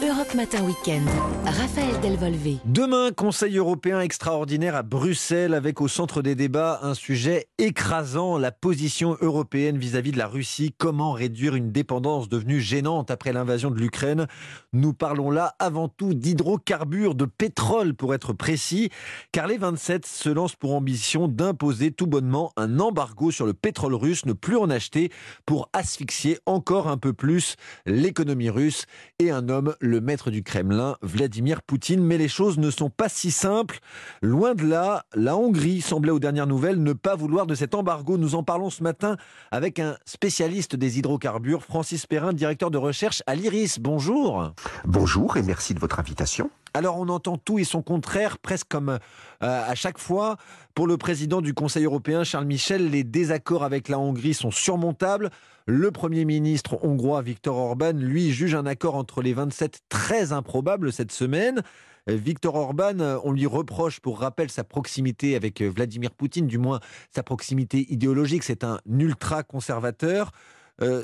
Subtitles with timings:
[0.00, 1.08] Europe Matin Weekend.
[1.44, 2.58] Raphaël Delvolvé.
[2.66, 8.52] Demain, Conseil européen extraordinaire à Bruxelles avec au centre des débats un sujet écrasant, la
[8.52, 10.72] position européenne vis-à-vis de la Russie.
[10.78, 14.28] Comment réduire une dépendance devenue gênante après l'invasion de l'Ukraine?
[14.72, 18.90] Nous parlons là avant tout d'hydrocarbures, de pétrole pour être précis,
[19.32, 23.94] car les 27 se lancent pour ambition d'imposer tout bonnement un embargo sur le pétrole
[23.94, 25.10] russe, ne plus en acheter
[25.44, 28.84] pour asphyxier encore un peu plus l'économie russe
[29.18, 32.02] et un homme le maître du Kremlin, Vladimir Poutine.
[32.02, 33.80] Mais les choses ne sont pas si simples.
[34.22, 38.18] Loin de là, la Hongrie semblait aux dernières nouvelles ne pas vouloir de cet embargo.
[38.18, 39.16] Nous en parlons ce matin
[39.50, 43.78] avec un spécialiste des hydrocarbures, Francis Perrin, directeur de recherche à l'IRIS.
[43.80, 44.52] Bonjour.
[44.84, 46.50] Bonjour et merci de votre invitation.
[46.74, 48.98] Alors on entend tout et son contraire, presque comme euh,
[49.40, 50.36] à chaque fois.
[50.74, 55.30] Pour le président du Conseil européen, Charles Michel, les désaccords avec la Hongrie sont surmontables.
[55.66, 60.92] Le Premier ministre hongrois, Viktor Orban, lui, juge un accord entre les 27 très improbable
[60.92, 61.62] cette semaine.
[62.08, 66.58] Euh, Viktor Orban, euh, on lui reproche pour rappel sa proximité avec Vladimir Poutine, du
[66.58, 66.80] moins
[67.14, 68.44] sa proximité idéologique.
[68.44, 70.32] C'est un ultra-conservateur.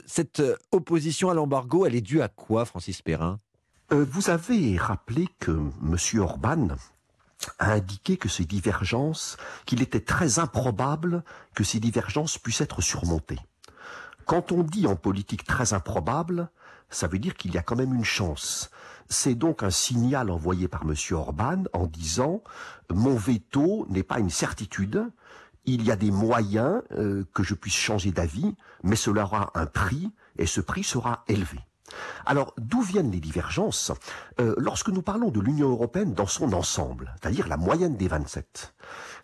[0.07, 0.41] cette
[0.71, 3.41] opposition à l'embargo, elle est due à quoi, Francis Perrin?
[3.41, 3.44] euh,
[3.91, 6.21] vous avez rappelé que M.
[6.21, 6.69] Orban
[7.59, 11.23] a indiqué que ces divergences, qu'il était très improbable
[11.55, 13.41] que ces divergences puissent être surmontées.
[14.27, 16.49] Quand on dit en politique très improbable,
[16.89, 18.71] ça veut dire qu'il y a quand même une chance.
[19.09, 20.95] C'est donc un signal envoyé par M.
[21.13, 22.43] Orban en disant
[22.91, 25.11] mon veto n'est pas une certitude,
[25.67, 29.67] il y a des moyens euh, que je puisse changer d'avis, mais cela aura un
[29.67, 31.59] prix et ce prix sera élevé.
[32.27, 33.93] Alors, d'où viennent les divergences?
[34.41, 38.75] Euh, Lorsque nous parlons de l'Union européenne dans son ensemble, c'est-à-dire la moyenne des 27,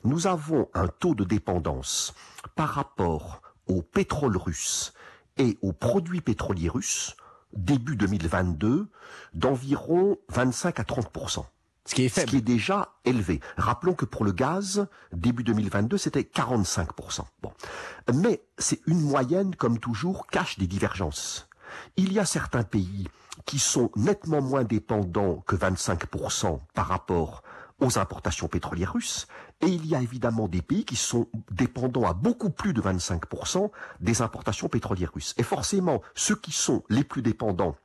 [0.04, 2.14] nous avons un taux de dépendance
[2.56, 4.92] par rapport au pétrole russe
[5.38, 7.16] et aux produits pétroliers russes,
[7.52, 8.88] début 2022,
[9.34, 11.10] d'environ 25 à 30
[11.86, 12.28] ce qui est faible.
[12.28, 13.40] Ce qui est déjà élevé.
[13.56, 17.22] Rappelons que pour le gaz, début 2022, c'était 45%.
[17.42, 17.52] Bon.
[18.14, 21.48] Mais c'est une moyenne, comme toujours, cache des divergences.
[21.96, 23.08] Il y a certains pays
[23.46, 27.42] qui sont nettement moins dépendants que 25% par rapport
[27.80, 29.26] aux importations pétrolières russes,
[29.62, 33.70] et il y a évidemment des pays qui sont dépendants à beaucoup plus de 25%
[34.00, 35.34] des importations pétrolières russes.
[35.38, 37.76] Et forcément, ceux qui sont les plus dépendants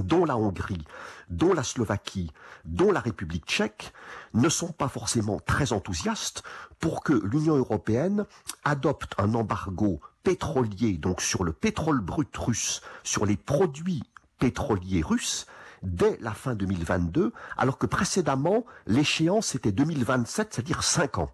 [0.00, 0.84] dont la Hongrie,
[1.28, 2.30] dont la Slovaquie,
[2.64, 3.92] dont la République tchèque,
[4.34, 6.42] ne sont pas forcément très enthousiastes
[6.80, 8.26] pour que l'Union européenne
[8.64, 14.02] adopte un embargo pétrolier, donc sur le pétrole brut russe, sur les produits
[14.38, 15.46] pétroliers russes,
[15.82, 21.30] dès la fin 2022, alors que précédemment, l'échéance était 2027, c'est-à-dire 5 ans.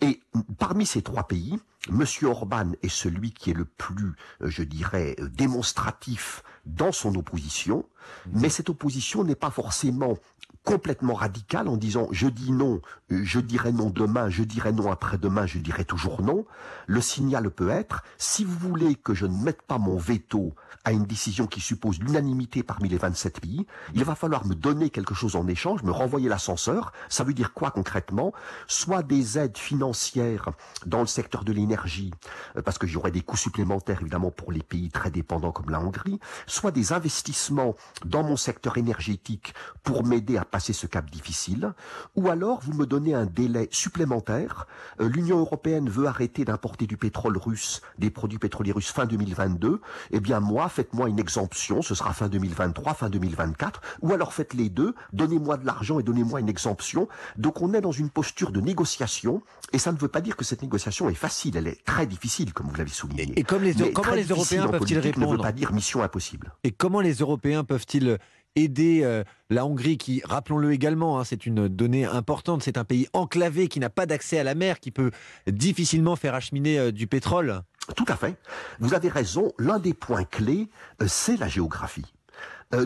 [0.00, 0.20] Et
[0.58, 2.04] parmi ces trois pays, M.
[2.24, 7.84] Orban est celui qui est le plus, euh, je dirais, euh, démonstratif dans son opposition,
[8.32, 10.16] mais cette opposition n'est pas forcément
[10.64, 12.80] complètement radical en disant je dis non,
[13.10, 16.46] je dirai non demain, je dirai non après-demain, je dirai toujours non.
[16.86, 20.54] Le signal peut être si vous voulez que je ne mette pas mon veto
[20.84, 24.90] à une décision qui suppose l'unanimité parmi les 27 pays, il va falloir me donner
[24.90, 26.92] quelque chose en échange, me renvoyer l'ascenseur.
[27.08, 28.32] Ça veut dire quoi concrètement?
[28.66, 30.50] Soit des aides financières
[30.84, 32.10] dans le secteur de l'énergie,
[32.56, 35.80] euh, parce que j'aurai des coûts supplémentaires évidemment pour les pays très dépendants comme la
[35.80, 36.20] Hongrie,
[36.54, 41.74] soit des investissements dans mon secteur énergétique pour m'aider à passer ce cap difficile,
[42.16, 44.66] ou alors vous me donnez un délai supplémentaire.
[45.00, 49.80] Euh, L'Union européenne veut arrêter d'importer du pétrole russe, des produits pétroliers russes fin 2022.
[50.12, 54.54] Eh bien moi, faites-moi une exemption, ce sera fin 2023, fin 2024, ou alors faites
[54.54, 57.08] les deux, donnez-moi de l'argent et donnez-moi une exemption.
[57.36, 59.42] Donc on est dans une posture de négociation,
[59.72, 62.52] et ça ne veut pas dire que cette négociation est facile, elle est très difficile,
[62.52, 63.32] comme vous l'avez souligné.
[63.36, 66.43] Et, comme les, comment les Européens peuvent-ils répondre ne veut pas dire mission impossible.
[66.62, 68.18] Et comment les Européens peuvent-ils
[68.56, 73.08] aider euh, la Hongrie, qui, rappelons-le également, hein, c'est une donnée importante, c'est un pays
[73.12, 75.10] enclavé qui n'a pas d'accès à la mer, qui peut
[75.46, 77.62] difficilement faire acheminer euh, du pétrole?
[77.96, 78.36] Tout à fait.
[78.78, 80.68] Vous avez raison, l'un des points clés,
[81.02, 82.06] euh, c'est la géographie.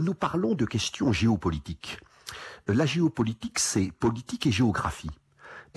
[0.02, 1.98] nous parlons de questions géopolitiques.
[2.66, 5.10] la géopolitique, c'est politique et géographie.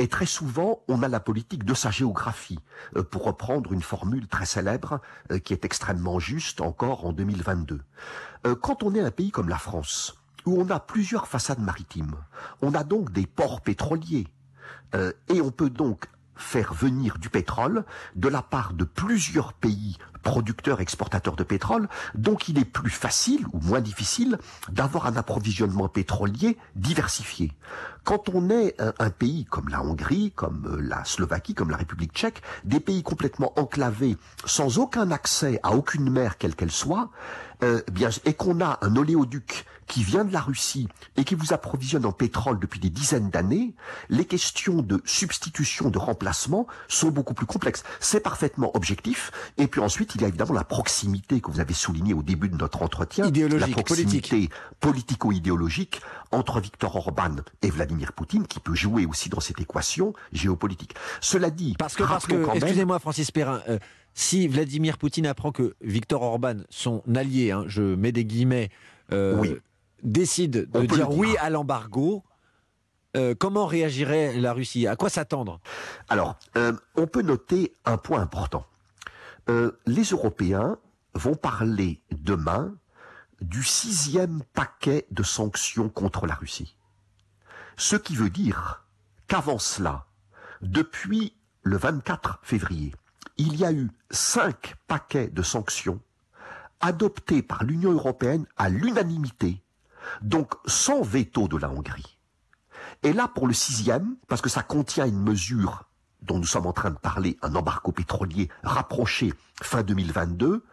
[0.02, 2.58] Et très souvent, on a la politique de sa géographie,
[2.96, 5.00] euh, pour reprendre une formule très célèbre
[5.32, 7.82] euh, qui est extrêmement juste encore en 2022.
[8.48, 10.16] Euh, quand on est un pays comme la France,
[10.48, 12.16] où on a plusieurs façades maritimes,
[12.64, 14.26] on a donc des ports pétroliers,
[15.30, 16.08] et on peut donc
[16.42, 17.86] faire venir du pétrole
[18.16, 23.46] de la part de plusieurs pays producteurs exportateurs de pétrole, donc il est plus facile
[23.54, 24.38] ou moins difficile
[24.70, 27.52] d'avoir un approvisionnement pétrolier diversifié.
[28.04, 32.14] Quand on est un, pays comme la Hongrie, comme euh, la Slovaquie, comme la République
[32.14, 37.10] tchèque, des pays complètement enclavés, sans aucun accès à aucune mer quelle qu'elle soit,
[37.64, 41.52] euh, bien, et qu'on a un oléoduc qui vient de la Russie et qui vous
[41.52, 43.76] approvisionne en pétrole depuis des dizaines d'années,
[44.10, 47.84] les questions de substitution, de remplacement sont beaucoup plus complexes.
[48.00, 49.32] C'est parfaitement objectif.
[49.58, 52.48] Et puis ensuite, il y a évidemment la proximité que vous avez soulignée au début
[52.48, 53.26] de notre entretien.
[53.26, 54.50] Idéologique, la proximité
[54.80, 56.02] politico-idéologique
[56.32, 60.96] entre Viktor Orban et Vladimir Poutine, qui peut jouer aussi dans cette équation géopolitique.
[61.20, 63.78] Cela dit, parce que, parce que excusez-moi Francis Perrin, euh,
[64.14, 68.70] si Vladimir Poutine apprend que Viktor Orban, son allié, hein, je mets des guillemets,
[69.12, 69.60] euh,
[70.04, 72.24] décide de dire, oui à l'embargo,
[73.18, 74.88] euh, comment réagirait la Russie?
[74.88, 75.60] À quoi s'attendre?
[76.10, 78.66] Alors, euh, on peut noter un point important.
[79.86, 80.78] les Européens
[81.14, 82.74] vont parler demain
[83.42, 86.78] du sixième paquet de sanctions contre la Russie.
[87.76, 88.86] Ce qui veut dire
[89.28, 90.06] qu'avant cela,
[90.62, 92.94] depuis le 24 février,
[93.38, 96.00] il y a eu cinq paquets de sanctions
[96.80, 99.64] adoptés par l'Union européenne à l'unanimité,
[100.22, 102.18] donc sans veto de la Hongrie.
[103.04, 105.86] Et là, pour le sixième, parce que ça contient une mesure
[106.22, 110.64] dont nous sommes en train de parler, un embargo pétrolier rapproché fin 2022,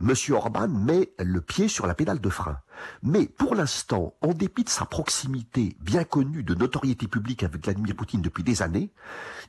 [0.00, 0.14] M.
[0.30, 2.58] Orban met le pied sur la pédale de frein.
[3.02, 7.96] Mais pour l'instant, en dépit de sa proximité bien connue de notoriété publique avec Vladimir
[7.96, 8.92] Poutine depuis des années,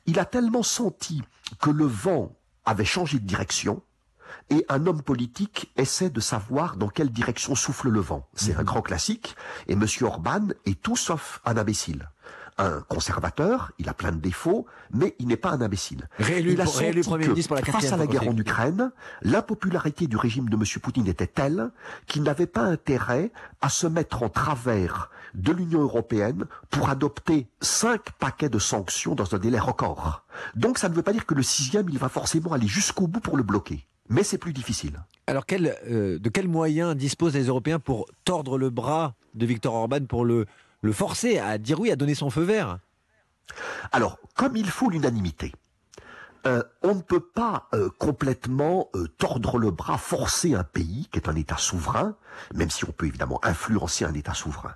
[0.06, 1.22] il a tellement senti
[1.60, 3.82] que le vent avait changé de direction
[4.50, 8.28] et un homme politique essaie de savoir dans quelle direction souffle le vent.
[8.34, 8.64] C'est un mhm.
[8.64, 9.36] grand classique
[9.68, 9.86] et M.
[10.02, 12.08] Orban est tout sauf un imbécile
[12.60, 16.08] un conservateur, il a plein de défauts, mais il n'est pas un imbécile.
[16.18, 18.92] Réélu, il a senti que, pour la face à la guerre en Ukraine,
[19.22, 20.64] l'impopularité du régime de M.
[20.82, 21.70] Poutine était telle
[22.06, 23.32] qu'il n'avait pas intérêt
[23.62, 29.34] à se mettre en travers de l'Union européenne pour adopter cinq paquets de sanctions dans
[29.34, 30.24] un délai record.
[30.54, 33.20] Donc ça ne veut pas dire que le sixième, il va forcément aller jusqu'au bout
[33.20, 33.86] pour le bloquer.
[34.10, 35.00] Mais c'est plus difficile.
[35.26, 40.04] Alors euh, de quels moyens disposent les Européens pour tordre le bras de Viktor Orban
[40.06, 40.44] pour le
[40.82, 42.78] le forcer à dire oui, à donner son feu vert?
[43.92, 45.52] Alors, comme il faut l'unanimité,
[46.46, 51.18] euh, on ne peut pas euh, complètement euh, tordre le bras, forcer un pays qui
[51.18, 52.16] est un État souverain,
[52.54, 54.74] même si on peut évidemment influencer un État souverain.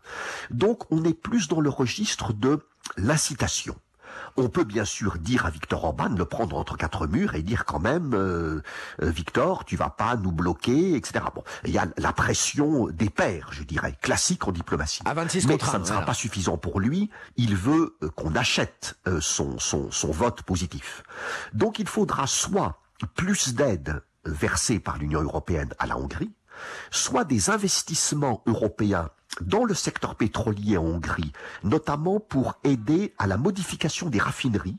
[0.50, 2.60] Donc on est plus dans le registre de
[2.98, 3.76] l'incitation.
[4.36, 7.64] On peut bien sûr dire à Victor Orban, le prendre entre quatre murs et dire
[7.64, 8.62] quand même, euh,
[9.02, 11.24] euh, Victor, tu vas pas nous bloquer, etc.
[11.34, 15.02] Bon, il y a la pression des pairs, je dirais, classique en diplomatie.
[15.04, 17.10] À 26 Mais ça ne sera pas suffisant pour lui.
[17.36, 21.02] Il veut euh, qu'on achète son, son, son vote positif.
[21.52, 22.80] Donc il faudra soit
[23.14, 26.32] plus d'aide versée par l'Union européenne à la Hongrie,
[26.90, 29.10] soit des investissements européens
[29.40, 31.32] dans le secteur pétrolier en Hongrie,
[31.62, 34.78] notamment pour aider à la modification des raffineries.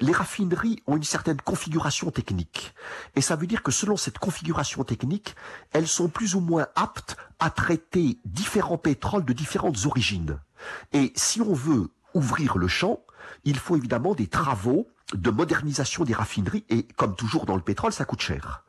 [0.00, 2.74] Les raffineries ont une certaine configuration technique.
[3.16, 5.34] Et ça veut dire que selon cette configuration technique,
[5.72, 10.38] elles sont plus ou moins aptes à traiter différents pétroles de différentes origines.
[10.92, 13.00] Et si on veut ouvrir le champ,
[13.44, 17.92] il faut évidemment des travaux de modernisation des raffineries et comme toujours dans le pétrole,
[17.92, 18.64] ça coûte cher.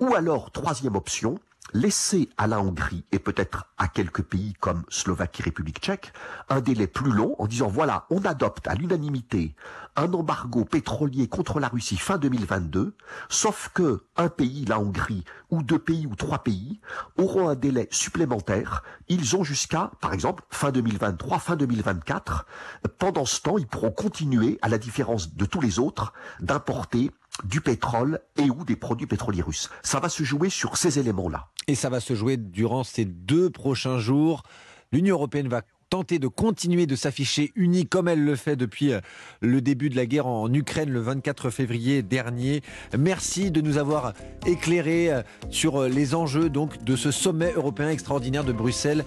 [0.00, 1.38] Ou alors, troisième option,
[1.72, 6.12] laisser à la Hongrie et peut-être à quelques pays comme Slovaquie, République tchèque,
[6.48, 9.54] un délai plus long en disant voilà, on adopte à l'unanimité
[9.96, 12.94] un embargo pétrolier contre la Russie fin 2022,
[13.28, 16.80] sauf que un pays, la Hongrie, ou deux pays ou trois pays
[17.16, 18.84] auront un délai supplémentaire.
[19.08, 22.46] Ils ont jusqu'à, par exemple, fin 2023, fin 2024.
[22.98, 27.10] Pendant ce temps, ils pourront continuer, à la différence de tous les autres, d'importer
[27.44, 29.70] du pétrole et ou des produits pétroliers russes.
[29.82, 31.48] Ça va se jouer sur ces éléments-là.
[31.66, 34.42] Et ça va se jouer durant ces deux prochains jours.
[34.92, 39.00] L'Union européenne va tenter de continuer de s'afficher unie comme elle le fait depuis euh,
[39.40, 42.62] le début de la guerre en Ukraine le 24 février dernier.
[42.98, 44.12] Merci de nous avoir
[44.46, 49.04] éclairé euh, sur euh, les enjeux donc de ce sommet européen extraordinaire de Bruxelles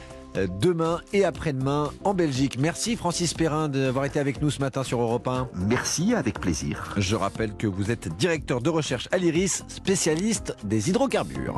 [0.59, 2.57] demain et après-demain en Belgique.
[2.59, 5.49] Merci Francis Perrin d'avoir été avec nous ce matin sur Europe 1.
[5.67, 6.93] Merci, avec plaisir.
[6.97, 11.57] Je rappelle que vous êtes directeur de recherche à l'IRIS, spécialiste des hydrocarbures.